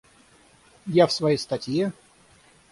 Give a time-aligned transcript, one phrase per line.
[0.87, 1.93] Я в своей статье....